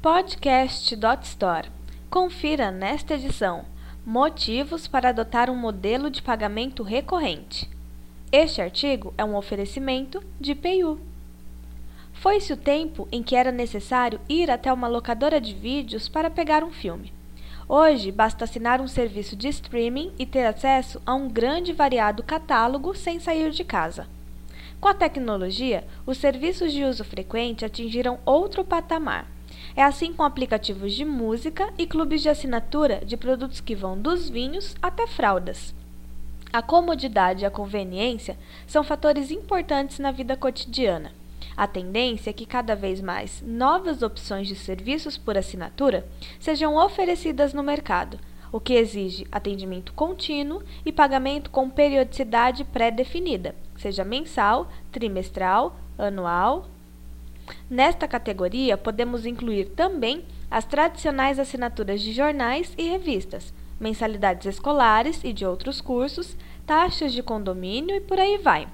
[0.00, 1.70] Podcast.store.
[2.08, 3.64] Confira nesta edição
[4.06, 7.68] motivos para adotar um modelo de pagamento recorrente.
[8.30, 11.00] Este artigo é um oferecimento de PayU.
[12.12, 16.62] Foi-se o tempo em que era necessário ir até uma locadora de vídeos para pegar
[16.62, 17.12] um filme.
[17.68, 22.22] Hoje, basta assinar um serviço de streaming e ter acesso a um grande e variado
[22.22, 24.06] catálogo sem sair de casa.
[24.80, 29.37] Com a tecnologia, os serviços de uso frequente atingiram outro patamar.
[29.78, 34.28] É assim com aplicativos de música e clubes de assinatura de produtos que vão dos
[34.28, 35.72] vinhos até fraldas.
[36.52, 41.12] A comodidade e a conveniência são fatores importantes na vida cotidiana.
[41.56, 46.04] A tendência é que cada vez mais novas opções de serviços por assinatura
[46.40, 48.18] sejam oferecidas no mercado,
[48.50, 56.66] o que exige atendimento contínuo e pagamento com periodicidade pré-definida, seja mensal, trimestral, anual.
[57.68, 65.32] Nesta categoria, podemos incluir também as tradicionais assinaturas de jornais e revistas, mensalidades escolares e
[65.32, 68.68] de outros cursos, taxas de condomínio e por aí vai.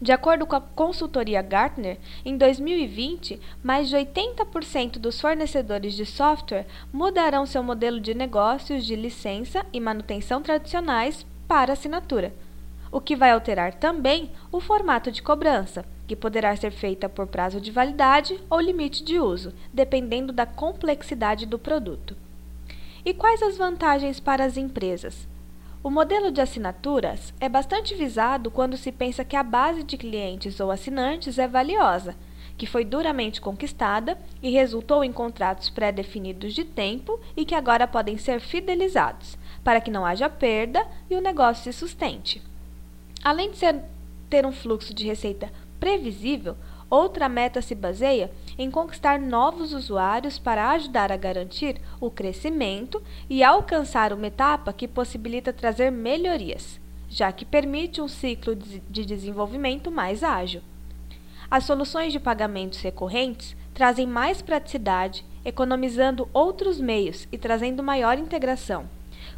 [0.00, 6.66] De acordo com a consultoria Gartner, em 2020, mais de 80% dos fornecedores de software
[6.92, 12.34] mudarão seu modelo de negócios de licença e manutenção tradicionais para assinatura,
[12.92, 17.58] o que vai alterar também o formato de cobrança, que poderá ser feita por prazo
[17.58, 22.14] de validade ou limite de uso, dependendo da complexidade do produto.
[23.02, 25.26] E quais as vantagens para as empresas?
[25.82, 30.60] O modelo de assinaturas é bastante visado quando se pensa que a base de clientes
[30.60, 32.14] ou assinantes é valiosa,
[32.56, 38.18] que foi duramente conquistada e resultou em contratos pré-definidos de tempo e que agora podem
[38.18, 42.51] ser fidelizados, para que não haja perda e o negócio se sustente.
[43.24, 43.80] Além de ser,
[44.28, 46.56] ter um fluxo de receita previsível,
[46.92, 53.42] Outra meta se baseia em conquistar novos usuários para ajudar a garantir o crescimento e
[53.42, 56.78] alcançar uma etapa que possibilita trazer melhorias,
[57.08, 60.60] já que permite um ciclo de desenvolvimento mais ágil.
[61.50, 68.86] As soluções de pagamentos recorrentes trazem mais praticidade, economizando outros meios e trazendo maior integração.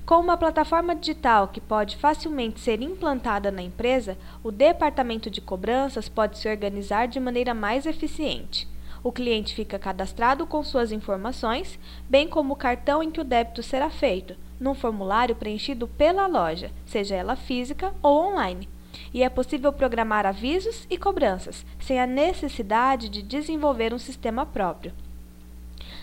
[0.07, 6.09] Com uma plataforma digital que pode facilmente ser implantada na empresa, o departamento de cobranças
[6.09, 8.69] pode se organizar de maneira mais eficiente.
[9.03, 11.79] O cliente fica cadastrado com suas informações,
[12.09, 16.71] bem como o cartão em que o débito será feito, num formulário preenchido pela loja,
[16.87, 18.69] seja ela física ou online.
[19.13, 24.93] E é possível programar avisos e cobranças, sem a necessidade de desenvolver um sistema próprio.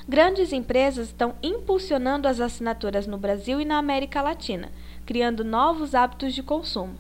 [0.09, 4.72] Grandes empresas estão impulsionando as assinaturas no Brasil e na América Latina,
[5.06, 6.95] criando novos hábitos de consumo.